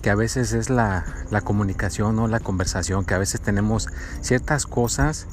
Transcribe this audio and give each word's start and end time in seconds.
que 0.00 0.10
a 0.10 0.14
veces 0.14 0.52
es 0.52 0.70
la, 0.70 1.04
la 1.30 1.42
comunicación 1.42 2.18
o 2.18 2.26
la 2.26 2.40
conversación, 2.40 3.04
que 3.04 3.14
a 3.14 3.18
veces 3.18 3.40
tenemos 3.40 3.88
ciertas 4.20 4.66
cosas 4.66 5.26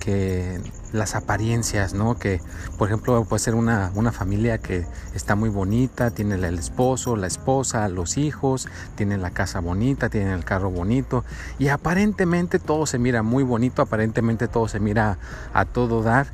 que 0.00 0.60
las 0.92 1.14
apariencias, 1.14 1.94
¿no? 1.94 2.18
Que, 2.18 2.40
por 2.78 2.88
ejemplo, 2.88 3.24
puede 3.24 3.40
ser 3.40 3.54
una, 3.54 3.90
una 3.94 4.12
familia 4.12 4.58
que 4.58 4.86
está 5.14 5.34
muy 5.34 5.48
bonita, 5.48 6.10
tiene 6.10 6.36
el 6.36 6.58
esposo, 6.58 7.16
la 7.16 7.26
esposa, 7.26 7.88
los 7.88 8.16
hijos, 8.16 8.68
tiene 8.94 9.18
la 9.18 9.30
casa 9.30 9.60
bonita, 9.60 10.08
tiene 10.08 10.32
el 10.32 10.44
carro 10.44 10.70
bonito 10.70 11.24
y 11.58 11.68
aparentemente 11.68 12.58
todo 12.58 12.86
se 12.86 12.98
mira 12.98 13.22
muy 13.22 13.42
bonito, 13.42 13.82
aparentemente 13.82 14.48
todo 14.48 14.68
se 14.68 14.80
mira 14.80 15.18
a 15.52 15.64
todo 15.64 16.02
dar, 16.02 16.28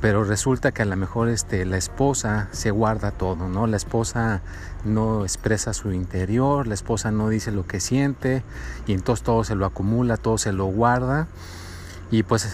pero 0.00 0.24
resulta 0.24 0.72
que 0.72 0.82
a 0.82 0.84
lo 0.84 0.96
mejor 0.96 1.28
este, 1.28 1.64
la 1.64 1.76
esposa 1.76 2.48
se 2.52 2.70
guarda 2.70 3.10
todo, 3.10 3.48
¿no? 3.48 3.66
La 3.66 3.76
esposa 3.76 4.42
no 4.84 5.24
expresa 5.24 5.72
su 5.72 5.92
interior, 5.92 6.66
la 6.66 6.74
esposa 6.74 7.10
no 7.10 7.28
dice 7.28 7.50
lo 7.50 7.66
que 7.66 7.80
siente 7.80 8.42
y 8.86 8.92
entonces 8.92 9.24
todo 9.24 9.42
se 9.44 9.54
lo 9.54 9.66
acumula, 9.66 10.16
todo 10.16 10.38
se 10.38 10.52
lo 10.52 10.66
guarda 10.66 11.26
y 12.10 12.22
pues 12.22 12.48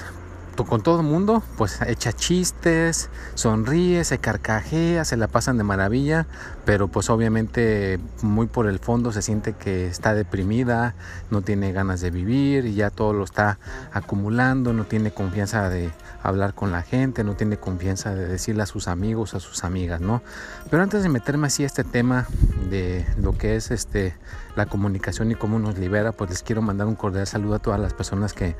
con 0.63 0.83
todo 0.83 1.01
el 1.01 1.07
mundo, 1.07 1.43
pues 1.59 1.81
echa 1.83 2.13
chistes, 2.13 3.11
sonríe, 3.35 4.05
se 4.05 4.19
carcajea, 4.19 5.05
se 5.05 5.17
la 5.17 5.27
pasan 5.27 5.59
de 5.59 5.65
maravilla, 5.65 6.29
pero 6.65 6.87
pues 6.87 7.11
obviamente 7.11 7.99
muy 8.23 8.47
por 8.47 8.69
el 8.69 8.79
fondo 8.79 9.11
se 9.11 9.23
siente 9.23 9.55
que 9.55 9.89
está 9.89 10.15
deprimida, 10.15 10.95
no 11.31 11.43
tiene 11.43 11.73
ganas 11.73 12.01
de 12.01 12.11
vivir 12.11 12.67
y 12.67 12.75
ya 12.75 12.91
todo 12.91 13.13
lo 13.13 13.25
está 13.25 13.59
acumulando, 13.93 14.73
no 14.73 14.85
tiene 14.85 15.11
confianza 15.11 15.69
de 15.69 15.91
hablar 16.23 16.55
con 16.55 16.71
la 16.71 16.83
gente, 16.83 17.25
no 17.25 17.35
tiene 17.35 17.57
confianza 17.57 18.15
de 18.15 18.27
decirle 18.27 18.63
a 18.63 18.67
sus 18.67 18.87
amigos, 18.87 19.35
a 19.35 19.41
sus 19.41 19.65
amigas, 19.65 20.01
¿no? 20.01 20.23
Pero 20.71 20.83
antes 20.83 21.03
de 21.03 21.09
meterme 21.09 21.49
así 21.49 21.65
a 21.65 21.67
este 21.67 21.83
tema 21.83 22.27
de 22.71 23.05
lo 23.19 23.37
que 23.37 23.57
es 23.57 23.73
este 23.73 24.15
la 24.55 24.67
comunicación 24.67 25.33
y 25.33 25.35
cómo 25.35 25.59
nos 25.59 25.79
libera, 25.79 26.13
pues 26.13 26.31
les 26.31 26.43
quiero 26.43 26.63
mandar 26.63 26.87
un 26.87 26.95
cordial 26.95 27.27
saludo 27.27 27.57
a 27.57 27.59
todas 27.59 27.81
las 27.81 27.93
personas 27.93 28.33
que 28.33 28.55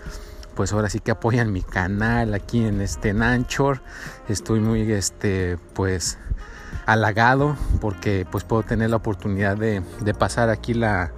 pues 0.55 0.73
ahora 0.73 0.89
sí 0.89 1.01
que 1.01 1.11
apoyan 1.11 1.53
mi 1.53 1.63
canal 1.63 2.35
aquí 2.35 2.65
en 2.65 2.81
este 2.81 3.11
Anchor. 3.11 3.81
Estoy 4.29 4.61
muy 4.61 4.91
este 4.93 5.59
pues 5.75 6.19
halagado 6.87 7.57
porque 7.81 8.27
pues 8.31 8.45
puedo 8.45 8.63
tener 8.63 8.91
la 8.91 8.97
oportunidad 8.97 9.57
de, 9.57 9.83
de 10.01 10.15
pasar 10.15 10.51
aquí 10.51 10.75
la, 10.75 11.13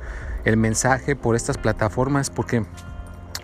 el 0.45 0.57
mensaje 0.57 1.17
por 1.17 1.37
estas 1.37 1.59
plataformas 1.59 2.31
porque 2.31 2.65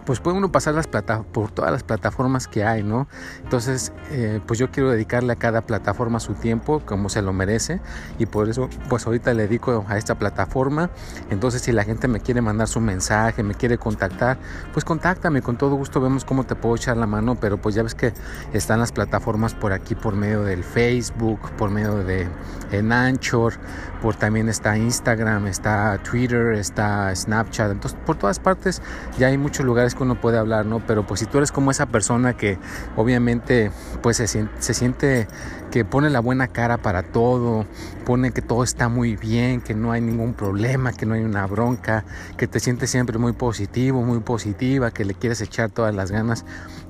pues 0.05 0.21
puede 0.21 0.37
uno 0.37 0.51
pasar 0.51 0.75
las 0.75 0.87
plata 0.87 1.23
por 1.23 1.51
todas 1.51 1.71
las 1.71 1.83
plataformas 1.83 2.49
que 2.49 2.65
hay, 2.65 2.83
¿no? 2.83 3.09
Entonces, 3.43 3.93
eh, 4.11 4.41
pues 4.47 4.59
yo 4.59 4.71
quiero 4.71 4.91
dedicarle 4.91 5.33
a 5.33 5.37
cada 5.37 5.63
plataforma 5.63 6.21
su 6.21 6.35
tiempo 6.35 6.81
como 6.85 7.09
se 7.09 7.23
lo 7.23 7.33
merece 7.33 7.81
y 8.19 8.27
por 8.27 8.49
eso, 8.49 8.69
pues 8.89 9.07
ahorita 9.07 9.33
le 9.35 9.45
dedico 9.45 9.85
a 9.89 9.97
esta 9.99 10.17
plataforma. 10.17 10.91
Entonces, 11.31 11.63
si 11.63 11.73
la 11.73 11.85
gente 11.85 12.09
me 12.09 12.21
quiere 12.21 12.41
mandar 12.41 12.69
su 12.69 12.81
mensaje, 12.81 13.43
me 13.43 13.55
quiere 13.55 13.79
contactar, 13.79 14.39
pues 14.73 14.85
contáctame, 14.85 15.43
con 15.43 15.57
todo 15.57 15.77
gusto 15.77 16.01
vemos 16.01 16.25
cómo 16.25 16.45
te 16.45 16.55
puedo 16.55 16.77
echar 16.77 16.97
la 16.97 17.07
mano, 17.07 17.37
pero 17.37 17.59
pues 17.59 17.75
ya 17.75 17.83
ves 17.83 17.95
que 17.95 18.13
están 18.53 18.81
las 18.81 18.93
plataformas 18.93 19.55
por 19.55 19.73
aquí, 19.73 19.95
por 19.95 20.17
medio 20.17 20.43
del 20.43 20.65
Facebook, 20.65 21.41
por 21.57 21.71
medio 21.71 21.97
de 21.97 22.29
en 22.73 22.91
Anchor, 22.93 23.55
por 24.01 24.17
también 24.17 24.49
está 24.49 24.77
Instagram, 24.77 25.47
está 25.47 25.99
Twitter, 25.99 26.55
está 26.55 27.15
Snapchat, 27.15 27.71
entonces 27.71 27.99
por 28.05 28.17
todas 28.17 28.39
partes 28.39 28.83
ya 29.19 29.29
hay 29.29 29.39
muchos 29.39 29.65
lugares 29.65 29.92
que 29.95 30.03
uno 30.03 30.21
puede 30.21 30.39
hablar, 30.39 30.67
¿no? 30.67 30.81
Pero 30.87 31.07
pues 31.07 31.21
si 31.21 31.27
tú 31.27 31.39
eres 31.39 31.53
como 31.53 31.71
esa 31.71 31.87
persona 31.87 32.37
que 32.37 32.59
obviamente 32.97 33.71
pues 34.03 34.17
se, 34.17 34.27
se 34.27 34.75
siente 34.75 35.29
que 35.73 35.87
pone 35.87 36.11
la 36.11 36.21
buena 36.21 36.49
cara 36.49 36.77
para 36.77 37.03
todo, 37.03 37.67
pone 38.05 38.33
que 38.33 38.43
todo 38.43 38.63
está 38.63 38.89
muy 38.91 39.17
bien, 39.17 39.63
que 39.63 39.75
no 39.75 39.91
hay 39.91 40.03
ningún 40.03 40.35
problema, 40.35 40.93
que 40.93 41.07
no 41.07 41.15
hay 41.15 41.23
una 41.23 41.47
bronca, 41.47 42.05
que 42.37 42.47
te 42.47 42.61
sientes 42.61 42.91
siempre 42.91 43.19
muy 43.19 43.33
positivo, 43.33 44.03
muy 44.03 44.21
positiva, 44.21 44.91
que 44.91 45.07
le 45.07 45.15
quieres 45.15 45.41
echar 45.41 45.71
todas 45.71 45.95
las 45.95 46.11
ganas, 46.11 46.45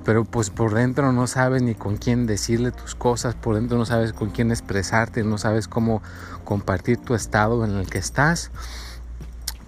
pero 0.05 0.25
pues 0.25 0.51
por 0.51 0.75
dentro 0.75 1.13
no 1.13 1.29
sabes 1.29 1.63
ni 1.63 1.77
con 1.77 1.97
quién 1.97 2.27
decirle 2.27 2.73
tus 2.73 2.97
cosas, 2.97 3.37
por 3.37 3.55
dentro 3.55 3.79
no 3.79 3.87
sabes 3.87 4.13
con 4.13 4.31
quién 4.31 4.51
expresarte, 4.51 5.23
no 5.23 5.39
sabes 5.39 5.69
cómo 5.69 6.03
compartir 6.45 6.99
tu 6.99 7.15
estado 7.15 7.65
en 7.65 7.77
el 7.77 7.89
que 7.89 7.99
estás 7.99 8.51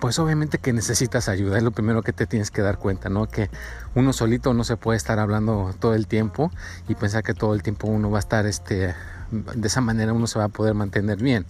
pues 0.04 0.18
obviamente 0.18 0.58
que 0.58 0.74
necesitas 0.74 1.30
ayuda, 1.30 1.56
es 1.56 1.62
lo 1.62 1.70
primero 1.70 2.02
que 2.02 2.12
te 2.12 2.26
tienes 2.26 2.50
que 2.50 2.60
dar 2.60 2.76
cuenta, 2.76 3.08
¿no? 3.08 3.26
Que 3.26 3.48
uno 3.94 4.12
solito 4.12 4.52
no 4.52 4.62
se 4.62 4.76
puede 4.76 4.98
estar 4.98 5.18
hablando 5.18 5.74
todo 5.80 5.94
el 5.94 6.06
tiempo 6.06 6.50
y 6.88 6.94
pensar 6.94 7.22
que 7.22 7.32
todo 7.32 7.54
el 7.54 7.62
tiempo 7.62 7.86
uno 7.86 8.10
va 8.10 8.18
a 8.18 8.20
estar, 8.20 8.44
este, 8.44 8.94
de 9.30 9.66
esa 9.66 9.80
manera 9.80 10.12
uno 10.12 10.26
se 10.26 10.38
va 10.38 10.44
a 10.44 10.48
poder 10.50 10.74
mantener 10.74 11.16
bien 11.22 11.46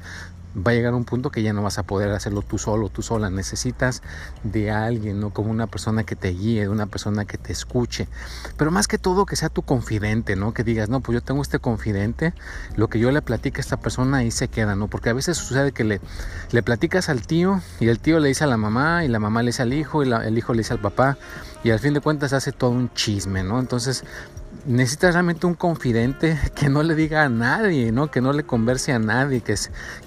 va 0.57 0.73
a 0.73 0.75
llegar 0.75 0.95
un 0.95 1.05
punto 1.05 1.31
que 1.31 1.43
ya 1.43 1.53
no 1.53 1.63
vas 1.63 1.79
a 1.79 1.83
poder 1.83 2.11
hacerlo 2.11 2.43
tú 2.43 2.59
solo, 2.59 2.89
tú 2.89 3.03
sola. 3.03 3.31
Necesitas 3.31 4.03
de 4.43 4.71
alguien, 4.71 5.21
¿no? 5.21 5.31
Como 5.31 5.51
una 5.51 5.67
persona 5.67 6.05
que 6.05 6.17
te 6.17 6.29
guíe, 6.29 6.69
una 6.69 6.87
persona 6.87 7.25
que 7.25 7.39
te 7.39 7.53
escuche. 7.53 8.09
Pero 8.57 8.71
más 8.71 8.89
que 8.89 8.99
todo 8.99 9.27
que 9.27 9.37
sea 9.37 9.49
tu 9.49 9.63
confidente, 9.63 10.37
¿no? 10.37 10.55
Que 10.55 10.65
digas, 10.65 10.89
no, 10.89 11.01
pues 11.01 11.15
yo 11.15 11.21
tengo 11.23 11.43
este 11.43 11.59
confidente, 11.59 12.35
lo 12.77 12.89
que 12.89 12.99
yo 12.99 13.11
le 13.11 13.23
platique 13.23 13.61
a 13.61 13.63
esta 13.63 13.79
persona 13.79 14.19
ahí 14.19 14.31
se 14.31 14.49
queda, 14.49 14.77
¿no? 14.77 14.89
Porque 14.89 15.11
a 15.11 15.13
veces 15.13 15.37
sucede 15.37 15.73
que 15.73 15.85
le, 15.85 16.01
le 16.53 16.63
platicas 16.63 17.09
al 17.09 17.27
tío 17.27 17.61
y 17.81 17.89
el 17.89 17.99
tío 17.99 18.21
le 18.21 18.29
dice 18.29 18.45
a 18.45 18.47
la 18.47 18.57
mamá 18.57 19.05
y 19.05 19.09
la 19.09 19.19
mamá 19.19 19.43
le 19.43 19.49
dice 19.49 19.63
al 19.63 19.73
hijo 19.73 20.03
y 20.05 20.13
el 20.13 20.39
hijo 20.39 20.53
le 20.55 20.59
dice 20.59 20.73
al 20.73 20.81
papá 20.81 21.19
y 21.63 21.71
al 21.71 21.79
fin 21.79 21.95
de 21.95 22.01
cuentas 22.01 22.33
hace 22.33 22.53
todo 22.53 22.71
un 22.71 22.93
chisme, 22.93 23.43
¿no? 23.43 23.59
Entonces 23.59 24.05
necesitas 24.67 25.15
realmente 25.15 25.47
un 25.47 25.55
confidente 25.55 26.39
que 26.55 26.69
no 26.69 26.83
le 26.83 26.95
diga 26.95 27.25
a 27.25 27.29
nadie, 27.29 27.93
¿no? 27.93 28.11
Que 28.11 28.21
no 28.21 28.33
le 28.33 28.45
converse 28.45 28.93
a 28.93 28.99
nadie, 28.99 29.41
que, 29.41 29.55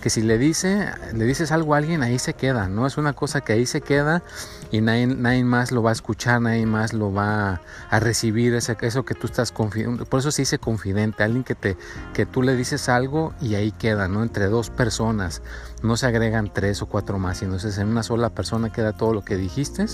que 0.02 0.10
si 0.10 0.22
le 0.22 0.38
dice, 0.38 0.90
le 1.14 1.26
dices 1.26 1.52
algo 1.52 1.74
a 1.74 1.78
alguien, 1.78 2.04
ahí 2.04 2.20
se 2.20 2.34
queda, 2.34 2.68
¿no? 2.68 2.88
Es 2.88 2.98
una 2.98 3.14
cosa 3.14 3.42
que 3.42 3.54
ahí 3.54 3.66
se 3.66 3.82
queda 3.82 4.24
y 4.72 4.82
nadie, 4.82 5.08
nadie 5.08 5.44
más 5.44 5.72
lo 5.72 5.84
va 5.84 5.92
a 5.92 5.94
escuchar, 5.94 6.42
nadie 6.42 6.66
más 6.66 6.94
lo 6.94 7.14
va 7.14 7.62
a 7.90 8.00
recibir, 8.00 8.54
ese, 8.56 8.76
eso 8.82 9.06
que 9.06 9.16
tú 9.16 9.28
estás 9.28 9.52
confidente. 9.52 10.06
Por 10.06 10.20
eso 10.20 10.32
se 10.32 10.42
dice 10.42 10.60
confidente, 10.60 11.24
alguien 11.24 11.44
que, 11.44 11.56
te, 11.56 11.78
que 12.14 12.26
tú 12.26 12.42
le 12.42 12.56
dices 12.56 12.90
algo 12.90 13.34
y 13.42 13.56
ahí 13.56 13.72
queda, 13.72 14.08
¿no? 14.08 14.24
Entre 14.24 14.48
dos 14.48 14.70
personas, 14.70 15.42
no 15.84 15.98
se 15.98 16.08
agregan 16.08 16.52
tres 16.54 16.82
o 16.82 16.88
cuatro 16.88 17.20
más, 17.20 17.38
sino 17.38 17.56
es 17.56 17.78
en 17.78 17.88
una 17.88 18.04
sola 18.04 18.30
persona 18.30 18.72
queda 18.72 18.94
todo 18.94 19.14
lo 19.14 19.24
que 19.24 19.38
dijiste 19.38 19.86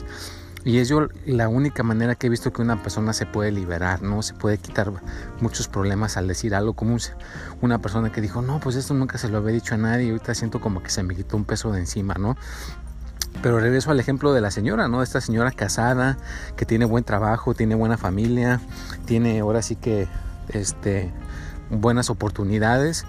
y 0.66 0.78
es 0.78 0.88
yo 0.88 1.08
la 1.26 1.50
única 1.50 1.84
manera 1.84 2.16
que 2.16 2.28
he 2.28 2.30
visto 2.30 2.54
que 2.54 2.62
una 2.62 2.82
persona 2.82 3.12
se 3.14 3.26
puede 3.26 3.52
liberar, 3.52 4.02
¿no? 4.02 4.22
Se 4.22 4.34
puede 4.34 4.58
quitar 4.58 4.92
muchos 5.42 5.68
problemas 5.68 6.16
al 6.16 6.28
decir 6.28 6.56
algo, 6.56 6.74
como 6.74 6.98
una 7.62 7.80
persona 7.80 8.12
que 8.12 8.22
dijo, 8.22 8.42
no, 8.42 8.60
pues 8.60 8.78
esto 8.78 8.94
nunca 8.94 9.18
se 9.18 9.28
lo 9.30 9.40
había 9.40 9.54
dicho 9.54 9.76
a 9.76 9.78
nadie 9.78 10.06
y 10.06 10.10
ahorita 10.12 10.34
siento 10.36 10.62
como 10.62 10.82
que 10.82 10.90
se 10.90 11.04
me 11.04 11.16
quitó 11.16 11.36
un 11.36 11.44
peso 11.44 11.72
de 11.72 11.80
encima, 11.80 12.14
¿no? 12.16 12.38
Pero 13.42 13.60
regreso 13.60 13.92
al 13.92 14.00
ejemplo 14.00 14.32
de 14.32 14.40
la 14.40 14.52
señora, 14.52 14.88
¿no? 14.88 15.04
Esta 15.04 15.20
señora 15.20 15.52
casada, 15.52 16.18
que 16.56 16.66
tiene 16.66 16.86
buen 16.86 17.04
trabajo, 17.04 17.54
tiene 17.54 17.76
buena 17.76 17.98
familia, 17.98 18.62
tiene 19.06 19.40
ahora 19.42 19.62
sí 19.62 19.76
que, 19.76 20.08
este, 20.50 21.12
buenas 21.82 22.10
oportunidades 22.10 23.06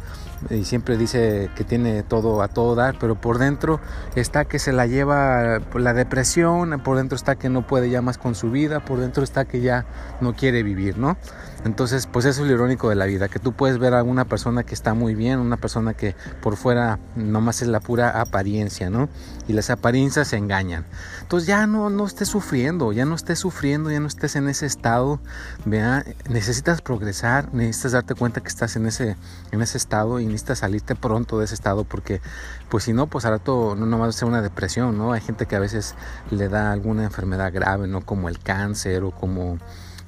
y 0.50 0.64
siempre 0.64 0.96
dice 0.96 1.50
que 1.56 1.64
tiene 1.64 2.02
todo 2.02 2.42
a 2.42 2.48
todo 2.48 2.74
dar, 2.74 2.96
pero 2.98 3.14
por 3.14 3.38
dentro 3.38 3.80
está 4.14 4.44
que 4.44 4.58
se 4.58 4.72
la 4.72 4.86
lleva 4.86 5.60
la 5.74 5.94
depresión, 5.94 6.80
por 6.84 6.96
dentro 6.96 7.16
está 7.16 7.36
que 7.36 7.48
no 7.48 7.66
puede 7.66 7.90
ya 7.90 8.02
más 8.02 8.18
con 8.18 8.34
su 8.34 8.50
vida, 8.50 8.84
por 8.84 8.98
dentro 9.00 9.24
está 9.24 9.44
que 9.44 9.60
ya 9.60 9.86
no 10.20 10.34
quiere 10.34 10.62
vivir, 10.62 10.98
¿no? 10.98 11.16
Entonces, 11.64 12.06
pues 12.06 12.26
eso 12.26 12.42
es 12.42 12.48
lo 12.48 12.54
irónico 12.54 12.90
de 12.90 12.94
la 12.94 13.06
vida, 13.06 13.28
que 13.28 13.38
tú 13.38 13.52
puedes 13.52 13.78
ver 13.78 13.94
a 13.94 14.02
una 14.02 14.26
persona 14.26 14.64
que 14.64 14.74
está 14.74 14.92
muy 14.92 15.14
bien, 15.14 15.38
una 15.38 15.56
persona 15.56 15.94
que 15.94 16.14
por 16.42 16.56
fuera 16.56 16.98
nomás 17.16 17.62
es 17.62 17.68
la 17.68 17.80
pura 17.80 18.20
apariencia, 18.20 18.90
¿no? 18.90 19.08
Y 19.48 19.54
las 19.54 19.70
apariencias 19.70 20.28
se 20.28 20.36
engañan. 20.36 20.84
Entonces 21.22 21.46
ya 21.46 21.66
no, 21.66 21.88
no 21.88 22.06
estés 22.06 22.28
sufriendo, 22.28 22.92
ya 22.92 23.06
no 23.06 23.14
estés 23.14 23.38
sufriendo, 23.38 23.90
ya 23.90 23.98
no 23.98 24.08
estés 24.08 24.36
en 24.36 24.48
ese 24.48 24.66
estado, 24.66 25.20
vea, 25.64 26.04
necesitas 26.28 26.82
progresar, 26.82 27.52
necesitas 27.54 27.92
darte 27.92 28.14
cuenta 28.14 28.42
que 28.42 28.48
estás 28.48 28.76
en 28.76 28.84
ese, 28.84 29.16
en 29.50 29.62
ese 29.62 29.78
estado 29.78 30.20
y 30.20 30.26
necesitas 30.26 30.58
salirte 30.58 30.94
pronto 30.94 31.38
de 31.38 31.46
ese 31.46 31.54
estado 31.54 31.84
porque, 31.84 32.20
pues 32.68 32.84
si 32.84 32.92
no, 32.92 33.06
pues 33.06 33.24
ahora 33.24 33.38
todo 33.38 33.74
no 33.74 33.86
nomás 33.86 34.06
va 34.06 34.10
a 34.10 34.12
ser 34.12 34.28
una 34.28 34.42
depresión, 34.42 34.98
¿no? 34.98 35.12
Hay 35.14 35.22
gente 35.22 35.46
que 35.46 35.56
a 35.56 35.60
veces 35.60 35.94
le 36.30 36.50
da 36.50 36.72
alguna 36.72 37.04
enfermedad 37.04 37.50
grave, 37.54 37.86
¿no? 37.86 38.02
Como 38.02 38.28
el 38.28 38.38
cáncer 38.38 39.02
o 39.02 39.12
como 39.12 39.58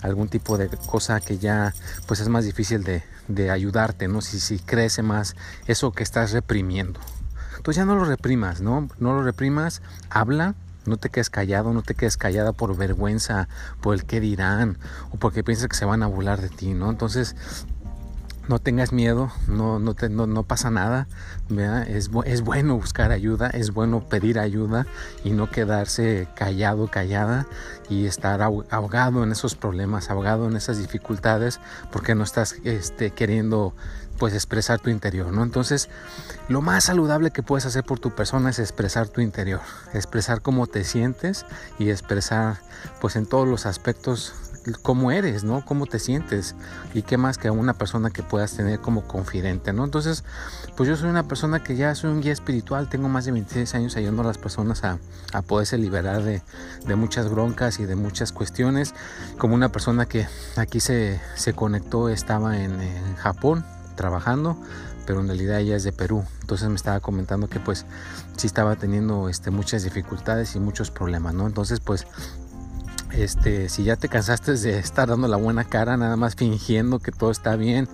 algún 0.06 0.28
tipo 0.28 0.58
de 0.58 0.68
cosa 0.86 1.20
que 1.20 1.38
ya 1.38 1.74
pues 2.06 2.20
es 2.20 2.28
más 2.28 2.44
difícil 2.44 2.82
de, 2.82 3.02
de 3.28 3.50
ayudarte, 3.50 4.08
¿no? 4.08 4.20
Si, 4.20 4.40
si 4.40 4.58
crece 4.58 5.02
más 5.02 5.36
eso 5.66 5.92
que 5.92 6.02
estás 6.02 6.32
reprimiendo. 6.32 7.00
Entonces 7.56 7.76
ya 7.76 7.84
no 7.84 7.96
lo 7.96 8.04
reprimas, 8.04 8.60
¿no? 8.60 8.88
No 8.98 9.14
lo 9.14 9.22
reprimas, 9.22 9.82
habla, 10.08 10.54
no 10.86 10.96
te 10.96 11.10
quedes 11.10 11.30
callado, 11.30 11.72
no 11.72 11.82
te 11.82 11.94
quedes 11.94 12.16
callada 12.16 12.52
por 12.52 12.76
vergüenza, 12.76 13.48
por 13.80 13.94
el 13.94 14.04
que 14.04 14.20
dirán, 14.20 14.78
o 15.10 15.16
porque 15.16 15.42
piensas 15.42 15.68
que 15.68 15.76
se 15.76 15.84
van 15.84 16.02
a 16.02 16.06
burlar 16.06 16.40
de 16.40 16.48
ti, 16.48 16.74
¿no? 16.74 16.90
Entonces 16.90 17.34
no 18.48 18.58
tengas 18.58 18.92
miedo, 18.92 19.30
no, 19.48 19.78
no, 19.78 19.94
no 20.26 20.42
pasa 20.44 20.70
nada, 20.70 21.08
Es, 21.88 22.10
es 22.24 22.42
bueno 22.42 22.76
buscar 22.76 23.10
ayuda, 23.10 23.48
es 23.48 23.72
bueno 23.72 24.08
pedir 24.08 24.38
ayuda 24.38 24.86
y 25.24 25.30
no 25.30 25.50
quedarse 25.50 26.28
callado, 26.34 26.88
callada 26.88 27.46
y 27.88 28.06
estar 28.06 28.42
ahogado 28.42 29.24
en 29.24 29.32
esos 29.32 29.54
problemas, 29.54 30.10
ahogado 30.10 30.46
en 30.48 30.56
esas 30.56 30.78
dificultades 30.78 31.60
porque 31.90 32.14
no 32.14 32.24
estás 32.24 32.56
este, 32.64 33.10
queriendo 33.10 33.74
pues 34.18 34.34
expresar 34.34 34.80
tu 34.80 34.90
interior, 34.90 35.32
¿no? 35.32 35.42
Entonces, 35.42 35.88
lo 36.48 36.62
más 36.62 36.84
saludable 36.84 37.30
que 37.30 37.42
puedes 37.42 37.66
hacer 37.66 37.84
por 37.84 37.98
tu 37.98 38.14
persona 38.14 38.50
es 38.50 38.58
expresar 38.58 39.08
tu 39.08 39.20
interior, 39.20 39.60
expresar 39.92 40.40
cómo 40.40 40.66
te 40.66 40.84
sientes 40.84 41.44
y 41.78 41.90
expresar 41.90 42.58
pues 43.00 43.16
en 43.16 43.26
todos 43.26 43.46
los 43.46 43.66
aspectos 43.66 44.34
cómo 44.74 45.10
eres, 45.10 45.44
¿no? 45.44 45.64
Cómo 45.64 45.86
te 45.86 45.98
sientes 45.98 46.54
y 46.94 47.02
qué 47.02 47.16
más 47.16 47.38
que 47.38 47.50
una 47.50 47.74
persona 47.74 48.10
que 48.10 48.22
puedas 48.22 48.56
tener 48.56 48.80
como 48.80 49.06
confidente, 49.06 49.72
¿no? 49.72 49.84
Entonces, 49.84 50.24
pues 50.76 50.88
yo 50.88 50.96
soy 50.96 51.08
una 51.08 51.28
persona 51.28 51.62
que 51.62 51.76
ya 51.76 51.94
soy 51.94 52.10
un 52.10 52.20
guía 52.20 52.32
espiritual, 52.32 52.88
tengo 52.88 53.08
más 53.08 53.24
de 53.24 53.32
26 53.32 53.74
años 53.74 53.96
ayudando 53.96 54.22
a 54.22 54.26
las 54.26 54.38
personas 54.38 54.82
a, 54.84 54.98
poderse 55.46 55.76
liberar 55.76 56.22
de, 56.22 56.42
muchas 56.96 57.30
broncas 57.30 57.78
y 57.78 57.84
de 57.84 57.94
muchas 57.94 58.32
cuestiones, 58.32 58.94
como 59.38 59.54
una 59.54 59.70
persona 59.70 60.06
que 60.06 60.26
aquí 60.56 60.80
se, 60.80 61.20
conectó, 61.54 62.08
estaba 62.08 62.58
en, 62.58 62.76
Japón 63.16 63.64
trabajando, 63.96 64.56
pero 65.06 65.20
en 65.20 65.28
realidad 65.28 65.60
ella 65.60 65.76
es 65.76 65.84
de 65.84 65.92
Perú. 65.92 66.24
Entonces 66.40 66.68
me 66.68 66.74
estaba 66.74 67.00
comentando 67.00 67.48
que 67.48 67.60
pues 67.60 67.86
sí 68.36 68.46
estaba 68.46 68.76
teniendo 68.76 69.28
este, 69.28 69.50
muchas 69.50 69.84
dificultades 69.84 70.54
y 70.54 70.60
muchos 70.60 70.90
problemas, 70.90 71.34
¿no? 71.34 71.46
Entonces 71.46 71.80
pues 71.80 72.06
este, 73.12 73.68
si 73.68 73.84
ya 73.84 73.96
te 73.96 74.08
cansaste 74.08 74.56
de 74.56 74.78
estar 74.78 75.08
dando 75.08 75.28
la 75.28 75.36
buena 75.36 75.64
cara, 75.64 75.96
nada 75.96 76.16
más 76.16 76.34
fingiendo 76.36 76.98
que 76.98 77.12
todo 77.12 77.30
está 77.30 77.56
bien 77.56 77.88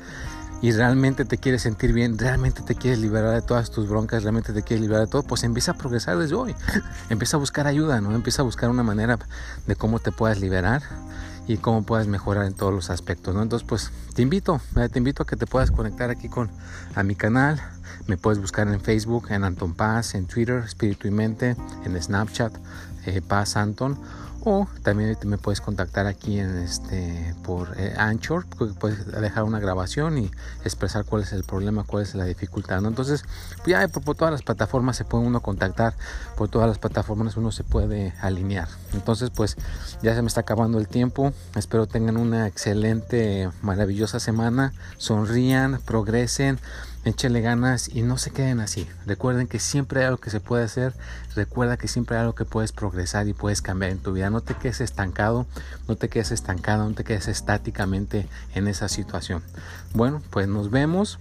y 0.62 0.70
realmente 0.70 1.24
te 1.24 1.38
quieres 1.38 1.62
sentir 1.62 1.92
bien, 1.92 2.16
realmente 2.16 2.62
te 2.62 2.76
quieres 2.76 3.00
liberar 3.00 3.34
de 3.34 3.42
todas 3.42 3.72
tus 3.72 3.88
broncas, 3.88 4.22
realmente 4.22 4.52
te 4.52 4.62
quieres 4.62 4.80
liberar 4.80 5.06
de 5.06 5.10
todo, 5.10 5.24
pues 5.24 5.42
empieza 5.42 5.72
a 5.72 5.74
progresar 5.74 6.16
desde 6.18 6.36
hoy. 6.36 6.54
empieza 7.10 7.36
a 7.36 7.40
buscar 7.40 7.66
ayuda, 7.66 8.00
¿no? 8.00 8.14
Empieza 8.14 8.42
a 8.42 8.44
buscar 8.44 8.70
una 8.70 8.84
manera 8.84 9.18
de 9.66 9.74
cómo 9.74 9.98
te 9.98 10.12
puedas 10.12 10.38
liberar 10.38 10.82
y 11.48 11.56
cómo 11.56 11.82
puedas 11.82 12.06
mejorar 12.06 12.46
en 12.46 12.54
todos 12.54 12.72
los 12.72 12.90
aspectos, 12.90 13.34
¿no? 13.34 13.42
Entonces, 13.42 13.66
pues 13.68 13.90
te 14.14 14.22
invito, 14.22 14.60
te 14.92 14.98
invito 14.98 15.24
a 15.24 15.26
que 15.26 15.34
te 15.34 15.46
puedas 15.46 15.72
conectar 15.72 16.10
aquí 16.10 16.28
con 16.28 16.48
a 16.94 17.02
mi 17.02 17.16
canal. 17.16 17.60
Me 18.06 18.16
puedes 18.16 18.40
buscar 18.40 18.68
en 18.68 18.80
Facebook, 18.80 19.28
en 19.30 19.42
Anton 19.44 19.74
Paz, 19.74 20.14
en 20.14 20.26
Twitter, 20.26 20.62
Espíritu 20.64 21.08
y 21.08 21.10
Mente, 21.10 21.56
en 21.84 22.00
Snapchat, 22.00 22.52
eh, 23.06 23.22
Paz 23.22 23.56
Anton 23.56 23.98
o 24.44 24.66
también 24.82 25.16
me 25.24 25.38
puedes 25.38 25.60
contactar 25.60 26.06
aquí 26.06 26.40
en 26.40 26.58
este 26.58 27.34
por 27.44 27.74
eh, 27.78 27.94
Anchor 27.96 28.44
puedes 28.80 29.06
dejar 29.06 29.44
una 29.44 29.60
grabación 29.60 30.18
y 30.18 30.30
expresar 30.64 31.04
cuál 31.04 31.22
es 31.22 31.32
el 31.32 31.44
problema 31.44 31.84
cuál 31.84 32.02
es 32.02 32.14
la 32.14 32.24
dificultad 32.24 32.80
¿no? 32.80 32.88
entonces 32.88 33.24
pues 33.58 33.68
ya 33.68 33.86
por, 33.86 34.16
todas 34.16 34.32
las 34.32 34.42
plataformas 34.42 34.96
se 34.96 35.04
puede 35.04 35.24
uno 35.24 35.40
contactar 35.40 35.94
por 36.36 36.48
todas 36.48 36.66
las 36.66 36.78
plataformas 36.78 37.36
uno 37.36 37.52
se 37.52 37.62
puede 37.62 38.14
alinear 38.20 38.68
entonces 38.94 39.30
pues 39.30 39.56
ya 40.02 40.14
se 40.14 40.22
me 40.22 40.28
está 40.28 40.40
acabando 40.40 40.78
el 40.78 40.88
tiempo 40.88 41.32
espero 41.54 41.86
tengan 41.86 42.16
una 42.16 42.48
excelente 42.48 43.48
maravillosa 43.62 44.18
semana 44.18 44.72
sonrían 44.96 45.80
progresen 45.84 46.58
échenle 47.04 47.40
ganas 47.40 47.88
y 47.88 48.02
no 48.02 48.18
se 48.18 48.30
queden 48.30 48.60
así. 48.60 48.88
Recuerden 49.06 49.48
que 49.48 49.58
siempre 49.58 50.00
hay 50.00 50.06
algo 50.06 50.18
que 50.18 50.30
se 50.30 50.40
puede 50.40 50.64
hacer, 50.64 50.94
recuerda 51.34 51.76
que 51.76 51.88
siempre 51.88 52.16
hay 52.16 52.22
algo 52.22 52.34
que 52.34 52.44
puedes 52.44 52.72
progresar 52.72 53.28
y 53.28 53.32
puedes 53.32 53.62
cambiar 53.62 53.90
en 53.92 53.98
tu 53.98 54.12
vida. 54.12 54.30
No 54.30 54.40
te 54.40 54.54
quedes 54.54 54.80
estancado, 54.80 55.46
no 55.88 55.96
te 55.96 56.08
quedes 56.08 56.30
estancado, 56.30 56.88
no 56.88 56.94
te 56.94 57.04
quedes 57.04 57.28
estáticamente 57.28 58.28
en 58.54 58.68
esa 58.68 58.88
situación. 58.88 59.42
Bueno, 59.94 60.22
pues 60.30 60.48
nos 60.48 60.70
vemos. 60.70 61.18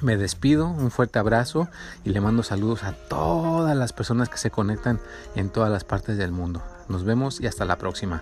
Me 0.00 0.16
despido, 0.16 0.66
un 0.66 0.90
fuerte 0.90 1.20
abrazo 1.20 1.68
y 2.02 2.10
le 2.10 2.20
mando 2.20 2.42
saludos 2.42 2.82
a 2.82 2.92
todas 2.92 3.76
las 3.76 3.92
personas 3.92 4.28
que 4.28 4.36
se 4.36 4.50
conectan 4.50 4.98
en 5.36 5.48
todas 5.48 5.70
las 5.70 5.84
partes 5.84 6.18
del 6.18 6.32
mundo. 6.32 6.60
Nos 6.88 7.04
vemos 7.04 7.40
y 7.40 7.46
hasta 7.46 7.64
la 7.64 7.78
próxima. 7.78 8.20